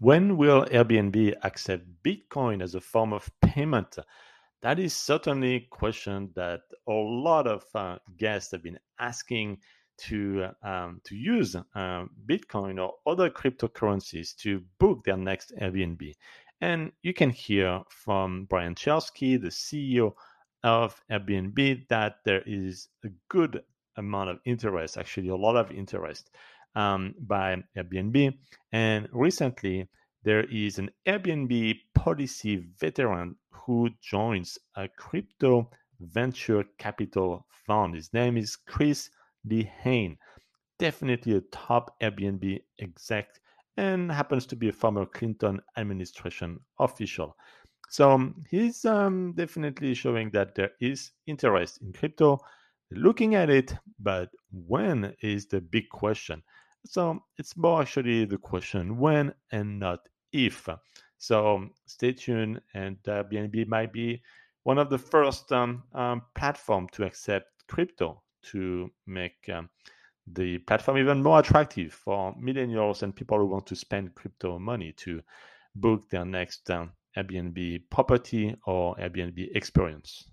when 0.00 0.36
will 0.36 0.64
Airbnb 0.66 1.34
accept 1.42 1.84
Bitcoin 2.04 2.62
as 2.62 2.74
a 2.74 2.80
form 2.80 3.12
of 3.12 3.28
payment? 3.42 3.98
That 4.62 4.78
is 4.78 4.94
certainly 4.94 5.54
a 5.54 5.66
question 5.70 6.30
that 6.34 6.60
a 6.88 6.92
lot 6.92 7.46
of 7.46 7.64
uh, 7.74 7.98
guests 8.16 8.52
have 8.52 8.62
been 8.62 8.78
asking 8.98 9.58
to 9.98 10.50
um, 10.62 11.00
to 11.04 11.16
use 11.16 11.56
um, 11.74 12.10
Bitcoin 12.26 12.80
or 12.80 12.94
other 13.06 13.28
cryptocurrencies 13.28 14.36
to 14.36 14.62
book 14.78 15.04
their 15.04 15.16
next 15.16 15.52
Airbnb. 15.60 16.14
And 16.60 16.92
you 17.02 17.12
can 17.12 17.30
hear 17.30 17.82
from 17.88 18.44
Brian 18.44 18.74
Chesky, 18.74 19.40
the 19.40 19.48
CEO 19.48 20.14
of 20.62 21.00
Airbnb, 21.10 21.88
that 21.88 22.18
there 22.24 22.42
is 22.46 22.88
a 23.04 23.08
good 23.28 23.62
amount 23.96 24.30
of 24.30 24.38
interest, 24.44 24.96
actually 24.96 25.28
a 25.28 25.36
lot 25.36 25.56
of 25.56 25.72
interest 25.72 26.30
um, 26.74 27.14
by 27.20 27.62
Airbnb. 27.76 28.34
And 28.72 29.08
recently, 29.12 29.88
there 30.24 30.44
is 30.44 30.78
an 30.78 30.90
Airbnb 31.06 31.78
policy 31.94 32.66
veteran 32.78 33.36
who 33.50 33.90
joins 34.02 34.58
a 34.76 34.88
crypto 34.88 35.70
venture 36.00 36.64
capital 36.78 37.46
fund. 37.50 37.94
His 37.94 38.12
name 38.12 38.36
is 38.36 38.56
Chris 38.56 39.10
Lehane. 39.46 40.16
Definitely 40.78 41.36
a 41.36 41.40
top 41.52 41.96
Airbnb 42.00 42.60
exec 42.80 43.28
and 43.76 44.10
happens 44.10 44.44
to 44.46 44.56
be 44.56 44.68
a 44.68 44.72
former 44.72 45.06
Clinton 45.06 45.60
administration 45.76 46.58
official. 46.80 47.36
So 47.90 48.10
um, 48.10 48.44
he's 48.50 48.84
um, 48.84 49.32
definitely 49.34 49.94
showing 49.94 50.30
that 50.30 50.54
there 50.54 50.72
is 50.80 51.12
interest 51.26 51.80
in 51.80 51.92
crypto, 51.92 52.38
looking 52.90 53.34
at 53.34 53.48
it, 53.48 53.74
but 53.98 54.30
when 54.50 55.14
is 55.20 55.46
the 55.46 55.60
big 55.60 55.88
question? 55.88 56.42
So 56.86 57.22
it's 57.36 57.56
more 57.56 57.82
actually 57.82 58.24
the 58.24 58.38
question 58.38 58.98
when 58.98 59.34
and 59.52 59.78
not 59.78 60.00
if. 60.32 60.68
So 61.18 61.68
stay 61.86 62.12
tuned, 62.12 62.60
and 62.74 62.96
uh, 63.08 63.24
BNB 63.24 63.66
might 63.66 63.92
be 63.92 64.22
one 64.62 64.78
of 64.78 64.90
the 64.90 64.98
first 64.98 65.50
um, 65.52 65.82
um, 65.94 66.22
platform 66.34 66.88
to 66.92 67.04
accept 67.04 67.66
crypto 67.66 68.22
to 68.42 68.90
make 69.06 69.48
um, 69.52 69.68
the 70.26 70.58
platform 70.58 70.98
even 70.98 71.22
more 71.22 71.40
attractive 71.40 71.92
for 71.92 72.34
millennials 72.34 73.02
and 73.02 73.16
people 73.16 73.38
who 73.38 73.46
want 73.46 73.66
to 73.66 73.74
spend 73.74 74.14
crypto 74.14 74.58
money 74.58 74.92
to 74.92 75.20
book 75.74 76.08
their 76.10 76.24
next 76.24 76.70
um, 76.70 76.92
Airbnb 77.16 77.82
property 77.90 78.54
or 78.66 78.94
Airbnb 78.96 79.48
experience. 79.56 80.30